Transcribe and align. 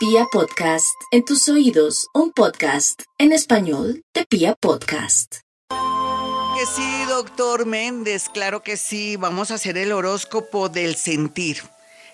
Pia 0.00 0.24
Podcast, 0.32 0.96
en 1.10 1.26
tus 1.26 1.46
oídos, 1.50 2.08
un 2.14 2.32
podcast 2.32 3.02
en 3.18 3.32
español 3.32 4.02
de 4.14 4.24
Pia 4.24 4.54
Podcast. 4.54 5.40
Que 5.68 6.64
sí, 6.64 7.04
doctor 7.06 7.66
Méndez, 7.66 8.30
claro 8.30 8.62
que 8.62 8.78
sí. 8.78 9.16
Vamos 9.16 9.50
a 9.50 9.56
hacer 9.56 9.76
el 9.76 9.92
horóscopo 9.92 10.70
del 10.70 10.96
sentir. 10.96 11.58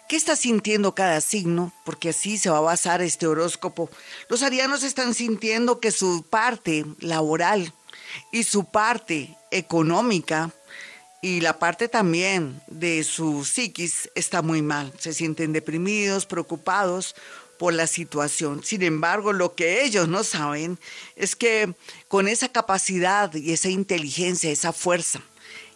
¿Qué 0.08 0.16
está 0.16 0.34
sintiendo 0.34 0.96
cada 0.96 1.20
signo? 1.20 1.72
Porque 1.84 2.08
así 2.08 2.38
se 2.38 2.50
va 2.50 2.58
a 2.58 2.62
basar 2.62 3.02
este 3.02 3.28
horóscopo. 3.28 3.88
Los 4.28 4.42
arianos 4.42 4.82
están 4.82 5.14
sintiendo 5.14 5.78
que 5.78 5.92
su 5.92 6.24
parte 6.28 6.84
laboral 6.98 7.72
y 8.32 8.42
su 8.42 8.64
parte 8.64 9.38
económica 9.52 10.50
y 11.22 11.40
la 11.40 11.60
parte 11.60 11.88
también 11.88 12.60
de 12.66 13.04
su 13.04 13.44
psiquis 13.44 14.10
está 14.16 14.42
muy 14.42 14.60
mal. 14.60 14.92
Se 14.98 15.12
sienten 15.12 15.52
deprimidos, 15.52 16.26
preocupados 16.26 17.14
por 17.58 17.74
la 17.74 17.86
situación. 17.86 18.62
Sin 18.64 18.82
embargo, 18.82 19.32
lo 19.32 19.54
que 19.54 19.84
ellos 19.84 20.08
no 20.08 20.24
saben 20.24 20.78
es 21.16 21.36
que 21.36 21.74
con 22.08 22.28
esa 22.28 22.48
capacidad 22.48 23.32
y 23.34 23.52
esa 23.52 23.68
inteligencia, 23.68 24.50
esa 24.50 24.72
fuerza 24.72 25.20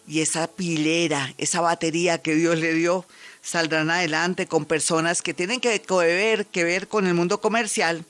y 0.07 0.21
esa 0.21 0.47
pilera, 0.47 1.33
esa 1.37 1.61
batería 1.61 2.21
que 2.21 2.35
Dios 2.35 2.57
le 2.57 2.73
dio, 2.73 3.05
saldrán 3.41 3.89
adelante 3.89 4.47
con 4.47 4.65
personas 4.65 5.21
que 5.21 5.33
tienen 5.33 5.59
que 5.59 5.81
ver, 5.89 6.45
que 6.45 6.63
ver 6.63 6.87
con 6.87 7.07
el 7.07 7.13
mundo 7.13 7.41
comercial, 7.41 8.05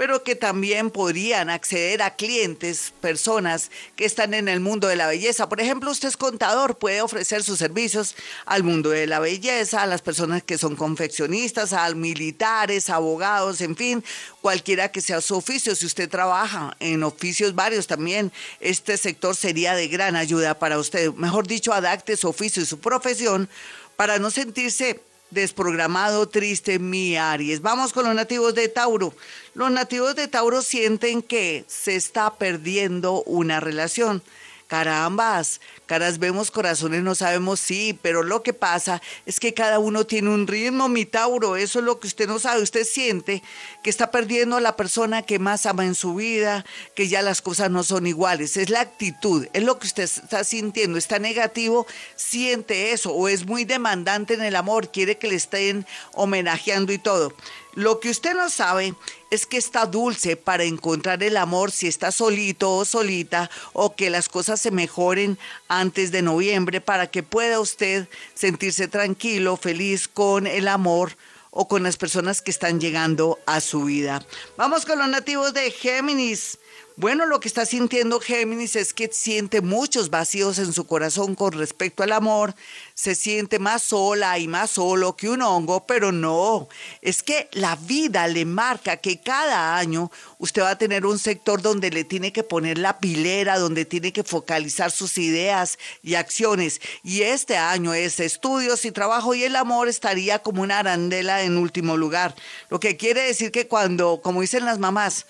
pero 0.00 0.24
que 0.24 0.34
también 0.34 0.90
podrían 0.90 1.50
acceder 1.50 2.00
a 2.00 2.16
clientes, 2.16 2.94
personas 3.02 3.70
que 3.96 4.06
están 4.06 4.32
en 4.32 4.48
el 4.48 4.58
mundo 4.58 4.88
de 4.88 4.96
la 4.96 5.06
belleza. 5.06 5.50
Por 5.50 5.60
ejemplo, 5.60 5.90
usted 5.90 6.08
es 6.08 6.16
contador, 6.16 6.78
puede 6.78 7.02
ofrecer 7.02 7.42
sus 7.42 7.58
servicios 7.58 8.14
al 8.46 8.62
mundo 8.62 8.88
de 8.88 9.06
la 9.06 9.18
belleza, 9.18 9.82
a 9.82 9.86
las 9.86 10.00
personas 10.00 10.42
que 10.42 10.56
son 10.56 10.74
confeccionistas, 10.74 11.74
a 11.74 11.92
militares, 11.92 12.88
abogados, 12.88 13.60
en 13.60 13.76
fin, 13.76 14.02
cualquiera 14.40 14.90
que 14.90 15.02
sea 15.02 15.20
su 15.20 15.36
oficio. 15.36 15.74
Si 15.74 15.84
usted 15.84 16.08
trabaja 16.08 16.74
en 16.80 17.02
oficios 17.02 17.54
varios 17.54 17.86
también, 17.86 18.32
este 18.60 18.96
sector 18.96 19.36
sería 19.36 19.74
de 19.74 19.88
gran 19.88 20.16
ayuda 20.16 20.58
para 20.58 20.78
usted. 20.78 21.12
Mejor 21.12 21.46
dicho, 21.46 21.74
adapte 21.74 22.16
su 22.16 22.26
oficio 22.26 22.62
y 22.62 22.64
su 22.64 22.80
profesión 22.80 23.50
para 23.96 24.18
no 24.18 24.30
sentirse 24.30 25.02
desprogramado, 25.30 26.28
triste, 26.28 26.78
mi 26.78 27.16
Aries. 27.16 27.62
Vamos 27.62 27.92
con 27.92 28.04
los 28.04 28.14
nativos 28.14 28.54
de 28.54 28.68
Tauro. 28.68 29.14
Los 29.54 29.70
nativos 29.70 30.14
de 30.16 30.28
Tauro 30.28 30.62
sienten 30.62 31.22
que 31.22 31.64
se 31.66 31.96
está 31.96 32.34
perdiendo 32.34 33.22
una 33.24 33.60
relación. 33.60 34.22
Carambas, 34.70 35.60
caras 35.86 36.20
vemos, 36.20 36.52
corazones 36.52 37.02
no 37.02 37.16
sabemos, 37.16 37.58
sí, 37.58 37.98
pero 38.02 38.22
lo 38.22 38.44
que 38.44 38.52
pasa 38.52 39.02
es 39.26 39.40
que 39.40 39.52
cada 39.52 39.80
uno 39.80 40.06
tiene 40.06 40.30
un 40.30 40.46
ritmo, 40.46 40.88
mi 40.88 41.06
Tauro, 41.06 41.56
eso 41.56 41.80
es 41.80 41.84
lo 41.84 41.98
que 41.98 42.06
usted 42.06 42.28
no 42.28 42.38
sabe, 42.38 42.62
usted 42.62 42.84
siente 42.84 43.42
que 43.82 43.90
está 43.90 44.12
perdiendo 44.12 44.58
a 44.58 44.60
la 44.60 44.76
persona 44.76 45.22
que 45.22 45.40
más 45.40 45.66
ama 45.66 45.84
en 45.84 45.96
su 45.96 46.14
vida, 46.14 46.64
que 46.94 47.08
ya 47.08 47.20
las 47.20 47.42
cosas 47.42 47.68
no 47.72 47.82
son 47.82 48.06
iguales, 48.06 48.56
es 48.56 48.70
la 48.70 48.82
actitud, 48.82 49.48
es 49.54 49.64
lo 49.64 49.80
que 49.80 49.88
usted 49.88 50.04
está 50.04 50.44
sintiendo, 50.44 50.98
está 50.98 51.18
negativo, 51.18 51.88
siente 52.14 52.92
eso, 52.92 53.12
o 53.12 53.26
es 53.26 53.46
muy 53.46 53.64
demandante 53.64 54.34
en 54.34 54.42
el 54.42 54.54
amor, 54.54 54.92
quiere 54.92 55.18
que 55.18 55.26
le 55.26 55.34
estén 55.34 55.84
homenajeando 56.12 56.92
y 56.92 56.98
todo. 56.98 57.34
Lo 57.74 58.00
que 58.00 58.10
usted 58.10 58.34
no 58.34 58.50
sabe 58.50 58.94
es 59.30 59.46
que 59.46 59.56
está 59.56 59.86
dulce 59.86 60.36
para 60.36 60.64
encontrar 60.64 61.22
el 61.22 61.36
amor 61.36 61.70
si 61.70 61.86
está 61.86 62.10
solito 62.10 62.74
o 62.74 62.84
solita 62.84 63.50
o 63.72 63.94
que 63.94 64.10
las 64.10 64.28
cosas 64.28 64.60
se 64.60 64.70
mejoren 64.70 65.38
antes 65.68 66.10
de 66.10 66.22
noviembre 66.22 66.80
para 66.80 67.08
que 67.08 67.22
pueda 67.22 67.60
usted 67.60 68.08
sentirse 68.34 68.88
tranquilo, 68.88 69.56
feliz 69.56 70.08
con 70.08 70.46
el 70.46 70.68
amor 70.68 71.16
o 71.50 71.68
con 71.68 71.82
las 71.82 71.96
personas 71.96 72.42
que 72.42 72.50
están 72.50 72.80
llegando 72.80 73.38
a 73.46 73.60
su 73.60 73.84
vida. 73.84 74.24
Vamos 74.56 74.86
con 74.86 74.98
los 74.98 75.08
nativos 75.08 75.52
de 75.52 75.70
Géminis. 75.70 76.58
Bueno, 77.00 77.24
lo 77.24 77.40
que 77.40 77.48
está 77.48 77.64
sintiendo 77.64 78.20
Géminis 78.20 78.76
es 78.76 78.92
que 78.92 79.08
siente 79.10 79.62
muchos 79.62 80.10
vacíos 80.10 80.58
en 80.58 80.74
su 80.74 80.86
corazón 80.86 81.34
con 81.34 81.52
respecto 81.52 82.02
al 82.02 82.12
amor, 82.12 82.54
se 82.92 83.14
siente 83.14 83.58
más 83.58 83.84
sola 83.84 84.38
y 84.38 84.46
más 84.46 84.72
solo 84.72 85.16
que 85.16 85.30
un 85.30 85.40
hongo, 85.40 85.86
pero 85.86 86.12
no, 86.12 86.68
es 87.00 87.22
que 87.22 87.48
la 87.52 87.76
vida 87.76 88.28
le 88.28 88.44
marca 88.44 88.98
que 88.98 89.18
cada 89.18 89.78
año 89.78 90.10
usted 90.38 90.60
va 90.60 90.72
a 90.72 90.78
tener 90.78 91.06
un 91.06 91.18
sector 91.18 91.62
donde 91.62 91.90
le 91.90 92.04
tiene 92.04 92.34
que 92.34 92.42
poner 92.42 92.76
la 92.76 92.98
pilera, 92.98 93.58
donde 93.58 93.86
tiene 93.86 94.12
que 94.12 94.22
focalizar 94.22 94.90
sus 94.90 95.16
ideas 95.16 95.78
y 96.02 96.16
acciones. 96.16 96.82
Y 97.02 97.22
este 97.22 97.56
año 97.56 97.94
es 97.94 98.20
estudios 98.20 98.84
y 98.84 98.92
trabajo 98.92 99.34
y 99.34 99.44
el 99.44 99.56
amor 99.56 99.88
estaría 99.88 100.40
como 100.40 100.60
una 100.60 100.80
arandela 100.80 101.44
en 101.44 101.56
último 101.56 101.96
lugar. 101.96 102.34
Lo 102.68 102.78
que 102.78 102.98
quiere 102.98 103.22
decir 103.22 103.52
que 103.52 103.68
cuando, 103.68 104.20
como 104.22 104.42
dicen 104.42 104.66
las 104.66 104.78
mamás, 104.78 105.24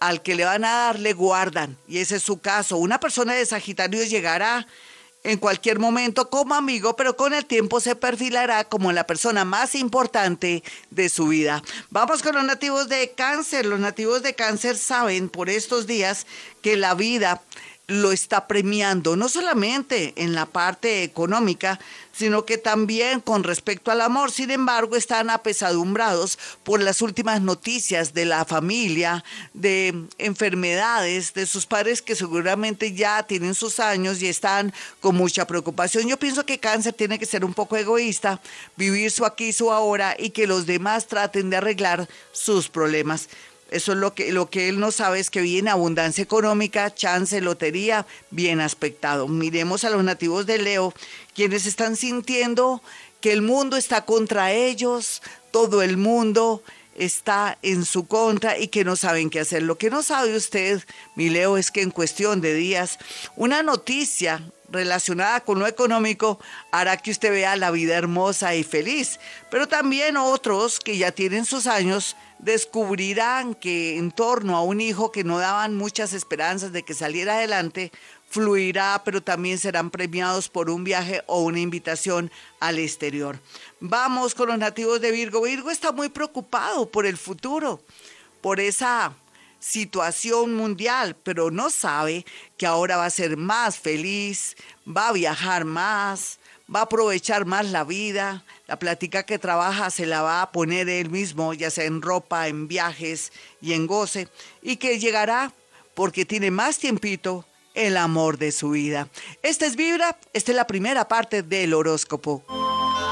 al 0.00 0.22
que 0.22 0.34
le 0.34 0.44
van 0.44 0.64
a 0.64 0.72
dar 0.72 0.98
le 0.98 1.12
guardan, 1.12 1.76
y 1.86 1.98
ese 1.98 2.16
es 2.16 2.22
su 2.22 2.40
caso. 2.40 2.76
Una 2.76 3.00
persona 3.00 3.34
de 3.34 3.46
Sagitario 3.46 4.04
llegará 4.04 4.66
en 5.24 5.38
cualquier 5.38 5.78
momento 5.78 6.30
como 6.30 6.54
amigo, 6.54 6.96
pero 6.96 7.16
con 7.16 7.34
el 7.34 7.44
tiempo 7.44 7.80
se 7.80 7.96
perfilará 7.96 8.64
como 8.64 8.92
la 8.92 9.06
persona 9.06 9.44
más 9.44 9.74
importante 9.74 10.62
de 10.90 11.08
su 11.08 11.28
vida. 11.28 11.62
Vamos 11.90 12.22
con 12.22 12.34
los 12.34 12.44
nativos 12.44 12.88
de 12.88 13.12
cáncer. 13.12 13.66
Los 13.66 13.80
nativos 13.80 14.22
de 14.22 14.34
cáncer 14.34 14.76
saben 14.76 15.28
por 15.28 15.50
estos 15.50 15.86
días 15.86 16.26
que 16.62 16.76
la 16.76 16.94
vida 16.94 17.42
lo 17.88 18.12
está 18.12 18.46
premiando, 18.46 19.16
no 19.16 19.30
solamente 19.30 20.12
en 20.16 20.34
la 20.34 20.44
parte 20.44 21.02
económica, 21.02 21.80
sino 22.12 22.44
que 22.44 22.58
también 22.58 23.20
con 23.20 23.44
respecto 23.44 23.90
al 23.90 24.02
amor. 24.02 24.30
Sin 24.30 24.50
embargo, 24.50 24.94
están 24.94 25.30
apesadumbrados 25.30 26.38
por 26.64 26.82
las 26.82 27.00
últimas 27.00 27.40
noticias 27.40 28.12
de 28.12 28.26
la 28.26 28.44
familia, 28.44 29.24
de 29.54 29.94
enfermedades, 30.18 31.32
de 31.32 31.46
sus 31.46 31.64
padres 31.64 32.02
que 32.02 32.14
seguramente 32.14 32.92
ya 32.92 33.22
tienen 33.22 33.54
sus 33.54 33.80
años 33.80 34.20
y 34.20 34.28
están 34.28 34.74
con 35.00 35.16
mucha 35.16 35.46
preocupación. 35.46 36.06
Yo 36.08 36.18
pienso 36.18 36.44
que 36.44 36.60
cáncer 36.60 36.92
tiene 36.92 37.18
que 37.18 37.24
ser 37.24 37.42
un 37.42 37.54
poco 37.54 37.76
egoísta, 37.78 38.38
vivir 38.76 39.10
su 39.10 39.24
aquí 39.24 39.52
su 39.54 39.72
ahora 39.72 40.14
y 40.18 40.30
que 40.30 40.46
los 40.46 40.66
demás 40.66 41.06
traten 41.06 41.48
de 41.48 41.56
arreglar 41.56 42.06
sus 42.32 42.68
problemas. 42.68 43.30
Eso 43.70 43.92
es 43.92 43.98
lo 43.98 44.14
que, 44.14 44.32
lo 44.32 44.48
que 44.48 44.68
él 44.68 44.80
no 44.80 44.90
sabe 44.90 45.20
es 45.20 45.30
que 45.30 45.42
viene 45.42 45.70
abundancia 45.70 46.22
económica, 46.22 46.94
chance, 46.94 47.40
lotería, 47.40 48.06
bien 48.30 48.60
aspectado. 48.60 49.28
Miremos 49.28 49.84
a 49.84 49.90
los 49.90 50.02
nativos 50.02 50.46
de 50.46 50.58
Leo, 50.58 50.94
quienes 51.34 51.66
están 51.66 51.96
sintiendo 51.96 52.82
que 53.20 53.32
el 53.32 53.42
mundo 53.42 53.76
está 53.76 54.04
contra 54.04 54.52
ellos, 54.52 55.22
todo 55.50 55.82
el 55.82 55.96
mundo 55.96 56.62
está 56.96 57.58
en 57.62 57.84
su 57.84 58.06
contra 58.06 58.58
y 58.58 58.68
que 58.68 58.84
no 58.84 58.96
saben 58.96 59.30
qué 59.30 59.40
hacer. 59.40 59.62
Lo 59.62 59.78
que 59.78 59.90
no 59.90 60.02
sabe 60.02 60.36
usted, 60.36 60.82
mi 61.14 61.28
Leo, 61.28 61.56
es 61.56 61.70
que 61.70 61.82
en 61.82 61.90
cuestión 61.90 62.40
de 62.40 62.54
días, 62.54 62.98
una 63.36 63.62
noticia 63.62 64.42
relacionada 64.70 65.40
con 65.40 65.58
lo 65.58 65.66
económico 65.66 66.38
hará 66.70 66.96
que 66.98 67.10
usted 67.10 67.30
vea 67.30 67.56
la 67.56 67.70
vida 67.70 67.96
hermosa 67.96 68.54
y 68.54 68.64
feliz. 68.64 69.18
Pero 69.50 69.68
también 69.68 70.16
otros 70.16 70.80
que 70.80 70.98
ya 70.98 71.12
tienen 71.12 71.44
sus 71.44 71.66
años 71.66 72.16
descubrirán 72.38 73.54
que 73.54 73.98
en 73.98 74.10
torno 74.10 74.56
a 74.56 74.62
un 74.62 74.80
hijo 74.80 75.12
que 75.12 75.24
no 75.24 75.38
daban 75.38 75.76
muchas 75.76 76.12
esperanzas 76.12 76.72
de 76.72 76.82
que 76.82 76.94
saliera 76.94 77.36
adelante, 77.36 77.92
fluirá, 78.28 79.02
pero 79.04 79.22
también 79.22 79.58
serán 79.58 79.90
premiados 79.90 80.48
por 80.48 80.70
un 80.70 80.84
viaje 80.84 81.22
o 81.26 81.42
una 81.42 81.60
invitación 81.60 82.30
al 82.60 82.78
exterior. 82.78 83.40
Vamos 83.80 84.34
con 84.34 84.48
los 84.48 84.58
nativos 84.58 85.00
de 85.00 85.10
Virgo. 85.10 85.42
Virgo 85.42 85.70
está 85.70 85.92
muy 85.92 86.08
preocupado 86.08 86.90
por 86.90 87.06
el 87.06 87.16
futuro, 87.16 87.80
por 88.40 88.60
esa 88.60 89.14
situación 89.60 90.54
mundial, 90.54 91.16
pero 91.22 91.50
no 91.50 91.70
sabe 91.70 92.24
que 92.56 92.66
ahora 92.66 92.96
va 92.96 93.06
a 93.06 93.10
ser 93.10 93.36
más 93.36 93.78
feliz, 93.78 94.56
va 94.86 95.08
a 95.08 95.12
viajar 95.12 95.64
más, 95.64 96.38
va 96.74 96.80
a 96.80 96.82
aprovechar 96.84 97.46
más 97.46 97.66
la 97.66 97.84
vida, 97.84 98.44
la 98.66 98.78
plática 98.78 99.24
que 99.24 99.38
trabaja 99.38 99.90
se 99.90 100.06
la 100.06 100.22
va 100.22 100.42
a 100.42 100.52
poner 100.52 100.88
él 100.88 101.10
mismo, 101.10 101.54
ya 101.54 101.70
sea 101.70 101.84
en 101.84 102.02
ropa, 102.02 102.48
en 102.48 102.68
viajes 102.68 103.32
y 103.60 103.72
en 103.72 103.86
goce, 103.86 104.28
y 104.62 104.76
que 104.76 104.98
llegará 104.98 105.52
porque 105.94 106.24
tiene 106.24 106.50
más 106.50 106.78
tiempito 106.78 107.44
el 107.74 107.96
amor 107.96 108.38
de 108.38 108.52
su 108.52 108.70
vida. 108.70 109.08
Esta 109.42 109.66
es 109.66 109.76
Vibra, 109.76 110.18
esta 110.32 110.52
es 110.52 110.56
la 110.56 110.66
primera 110.66 111.08
parte 111.08 111.42
del 111.42 111.74
horóscopo. 111.74 112.44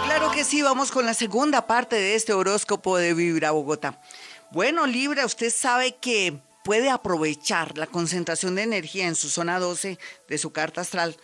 Claro 0.05 0.31
que 0.31 0.45
sí, 0.45 0.63
vamos 0.63 0.91
con 0.91 1.07
la 1.07 1.15
segunda 1.15 1.67
parte 1.67 1.97
de 1.97 2.15
este 2.15 2.33
horóscopo 2.33 2.97
de 2.97 3.15
Vibra 3.15 3.51
Bogotá. 3.53 4.01
Bueno, 4.57 4.87
Libra, 4.87 5.27
usted 5.27 5.53
sabe 5.55 5.97
que 5.97 6.41
puede 6.65 6.89
aprovechar 6.89 7.77
la 7.77 7.87
concentración 7.87 8.55
de 8.55 8.63
energía 8.63 9.07
en 9.07 9.15
su 9.15 9.29
zona 9.29 9.61
12 9.61 9.99
de 10.31 10.39
su 10.39 10.51
carta 10.51 10.81
astral 10.81 11.15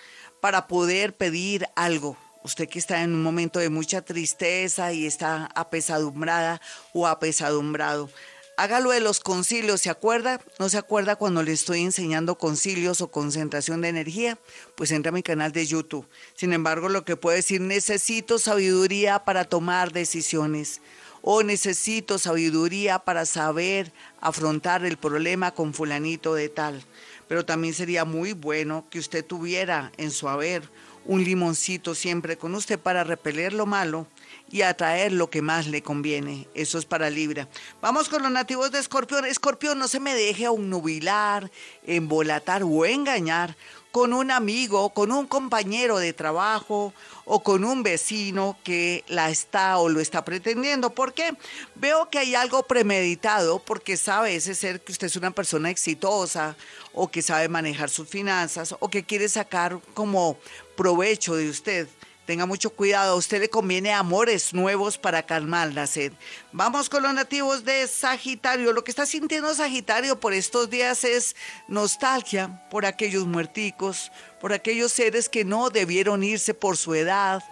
para 0.43 0.67
poder 0.69 1.17
pedir 1.17 1.67
algo. 1.75 2.19
Usted 2.45 2.69
que 2.69 2.79
está 2.79 3.03
en 3.03 3.15
un 3.15 3.23
momento 3.23 3.59
de 3.59 3.71
mucha 3.71 4.03
tristeza 4.03 4.93
y 4.93 5.07
está 5.07 5.49
apesadumbrada 5.55 6.61
o 6.93 7.07
apesadumbrado. 7.07 8.11
Hágalo 8.59 8.91
de 8.91 9.01
los 9.01 9.21
concilios, 9.21 9.81
¿se 9.81 9.89
acuerda? 9.89 10.39
¿No 10.59 10.69
se 10.69 10.77
acuerda 10.77 11.17
cuando 11.17 11.43
le 11.43 11.53
estoy 11.53 11.81
enseñando 11.81 12.37
concilios 12.37 13.01
o 13.01 13.11
concentración 13.11 13.81
de 13.81 13.89
energía? 13.89 14.39
Pues 14.75 14.91
entra 14.91 15.09
a 15.09 15.15
mi 15.15 15.23
canal 15.23 15.53
de 15.53 15.65
YouTube. 15.65 16.07
Sin 16.35 16.53
embargo, 16.53 16.91
lo 16.91 17.07
que 17.07 17.17
puede 17.17 17.39
decir, 17.39 17.63
necesito 17.63 18.39
sabiduría 18.39 19.25
para 19.25 19.47
tomar 19.47 19.91
decisiones 19.91 20.83
o 21.23 21.43
necesito 21.43 22.19
sabiduría 22.19 22.99
para 22.99 23.25
saber 23.25 23.93
afrontar 24.21 24.85
el 24.85 24.97
problema 24.97 25.53
con 25.53 25.73
fulanito 25.73 26.35
de 26.35 26.49
tal. 26.49 26.85
Pero 27.29 27.47
también 27.47 27.73
sería 27.73 28.05
muy 28.05 28.33
bueno 28.33 28.85
que 28.91 28.99
usted 28.99 29.25
tuviera 29.25 29.93
en 29.97 30.11
su 30.11 30.29
haber 30.29 30.69
un 31.05 31.25
limoncito 31.25 31.95
siempre 31.95 32.37
con 32.37 32.55
usted 32.55 32.79
para 32.79 33.05
repeler 33.05 33.53
lo 33.53 33.67
malo 33.67 34.07
y 34.51 34.63
atraer 34.63 35.13
lo 35.13 35.31
que 35.31 35.43
más 35.43 35.67
le 35.67 35.83
conviene. 35.83 36.47
Eso 36.55 36.79
es 36.79 36.85
para 36.85 37.11
Libra. 37.11 37.49
Vamos 37.81 38.09
con 38.09 38.23
los 38.23 38.31
nativos 38.31 38.71
de 38.71 38.79
Escorpión. 38.79 39.25
Escorpión, 39.25 39.79
no 39.79 39.89
se 39.89 40.01
me 40.01 40.15
deje 40.15 40.45
nubilar, 40.45 41.51
embolatar 41.87 42.63
o 42.63 42.85
engañar 42.85 43.57
con 43.93 44.15
un 44.15 44.31
amigo, 44.31 44.91
con 44.91 45.13
un 45.13 45.27
compañero 45.27 45.99
de 45.99 46.15
trabajo 46.15 46.95
o 47.27 47.43
con 47.43 47.63
un 47.63 47.83
vecino 47.83 48.57
que 48.65 49.05
la 49.07 49.29
está 49.31 49.77
o 49.79 49.91
lo 49.91 50.01
está 50.01 50.25
pretendiendo. 50.25 50.91
¿Por 50.91 51.13
qué? 51.13 51.37
Veo 51.75 52.09
que 52.09 52.19
hay 52.19 52.35
algo 52.35 52.63
premeditado 52.65 53.59
porque 53.59 53.99
sabe 53.99 54.35
ese 54.35 54.55
ser 54.55 54.81
que 54.81 54.93
usted 54.93 55.09
es 55.09 55.17
una 55.17 55.31
persona 55.31 55.71
exitosa 55.71 56.57
o 56.95 57.09
que 57.09 57.21
sabe 57.21 57.49
manejar 57.49 57.91
sus 57.91 58.09
finanzas 58.09 58.75
o 58.81 58.89
que 58.89 59.05
quiere 59.05 59.29
sacar 59.29 59.79
como 59.93 60.39
provecho 60.75 61.37
de 61.37 61.51
usted. 61.51 61.87
Tenga 62.27 62.47
mucho 62.47 62.71
cuidado, 62.71 63.15
a 63.15 63.17
usted 63.17 63.41
le 63.41 63.51
conviene 63.51 63.93
amores 63.93 64.55
nuevos 64.55 64.97
para 64.97 65.25
calmar 65.25 65.73
la 65.73 65.89
sed. 65.89 66.13
Vamos 66.53 66.89
con 66.89 67.03
los 67.03 67.13
nativos 67.13 67.65
de 67.65 67.89
Sagitario. 67.89 68.73
Lo 68.73 68.85
que 68.85 68.93
está 68.93 69.07
sintiendo 69.07 69.53
Sagitario 69.53 70.21
por 70.21 70.33
estos 70.33 70.71
días 70.71 71.03
es 71.03 71.35
nostalgia 71.67 72.63
por 72.71 72.87
aquellos 72.87 73.27
muerticos, 73.27 74.13
por 74.41 74.53
aquellos 74.53 74.93
seres 74.93 75.29
que 75.29 75.45
no 75.45 75.69
debieron 75.71 76.23
irse 76.23 76.55
por 76.55 76.77
su 76.77 76.95
edad 76.95 77.43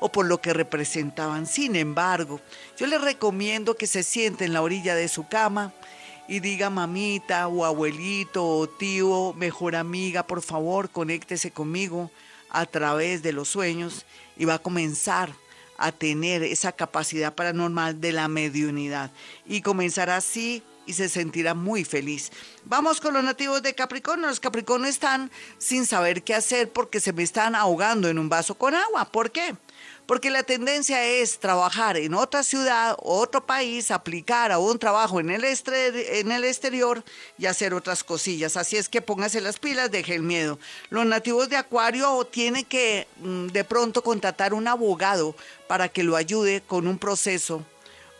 o 0.00 0.10
por 0.10 0.26
lo 0.26 0.40
que 0.40 0.52
representaban. 0.52 1.46
Sin 1.46 1.76
embargo, 1.76 2.40
yo 2.76 2.88
le 2.88 2.98
recomiendo 2.98 3.76
que 3.76 3.86
se 3.86 4.02
siente 4.02 4.44
en 4.44 4.52
la 4.52 4.62
orilla 4.62 4.96
de 4.96 5.06
su 5.06 5.28
cama 5.28 5.72
y 6.26 6.40
diga 6.40 6.68
mamita 6.68 7.46
o 7.46 7.64
abuelito 7.64 8.44
o 8.44 8.68
tío, 8.68 9.34
mejor 9.34 9.76
amiga, 9.76 10.26
por 10.26 10.42
favor, 10.42 10.90
conéctese 10.90 11.52
conmigo 11.52 12.10
a 12.50 12.66
través 12.66 13.22
de 13.22 13.32
los 13.32 13.48
sueños 13.48 14.04
y 14.36 14.44
va 14.44 14.54
a 14.54 14.58
comenzar 14.58 15.32
a 15.78 15.92
tener 15.92 16.42
esa 16.42 16.72
capacidad 16.72 17.34
paranormal 17.34 18.00
de 18.00 18.12
la 18.12 18.28
mediunidad 18.28 19.10
y 19.46 19.60
comenzará 19.60 20.16
así 20.16 20.62
y 20.86 20.92
se 20.92 21.08
sentirá 21.08 21.54
muy 21.54 21.84
feliz. 21.84 22.30
Vamos 22.64 23.00
con 23.00 23.12
los 23.14 23.24
nativos 23.24 23.62
de 23.62 23.74
Capricornio. 23.74 24.28
Los 24.28 24.40
Capricornio 24.40 24.88
están 24.88 25.30
sin 25.58 25.84
saber 25.84 26.22
qué 26.22 26.34
hacer 26.34 26.72
porque 26.72 27.00
se 27.00 27.12
me 27.12 27.24
están 27.24 27.54
ahogando 27.54 28.08
en 28.08 28.18
un 28.18 28.28
vaso 28.28 28.54
con 28.54 28.74
agua. 28.74 29.04
¿Por 29.06 29.32
qué? 29.32 29.56
Porque 30.06 30.30
la 30.30 30.44
tendencia 30.44 31.04
es 31.04 31.38
trabajar 31.38 31.96
en 31.96 32.14
otra 32.14 32.42
ciudad, 32.42 32.96
otro 33.02 33.44
país, 33.44 33.90
aplicar 33.90 34.52
a 34.52 34.58
un 34.58 34.78
trabajo 34.78 35.20
en 35.20 35.30
el, 35.30 35.44
en 35.44 36.32
el 36.32 36.44
exterior 36.44 37.04
y 37.38 37.46
hacer 37.46 37.74
otras 37.74 38.04
cosillas. 38.04 38.56
Así 38.56 38.76
es 38.76 38.88
que 38.88 39.02
póngase 39.02 39.40
las 39.40 39.58
pilas, 39.58 39.90
deje 39.90 40.14
el 40.14 40.22
miedo. 40.22 40.58
Los 40.90 41.06
nativos 41.06 41.48
de 41.48 41.56
Acuario 41.56 42.24
tienen 42.24 42.64
que 42.64 43.06
mm, 43.18 43.48
de 43.48 43.64
pronto 43.64 44.02
contratar 44.02 44.54
un 44.54 44.68
abogado 44.68 45.34
para 45.66 45.88
que 45.88 46.02
lo 46.02 46.16
ayude 46.16 46.62
con 46.66 46.86
un 46.86 46.98
proceso 46.98 47.64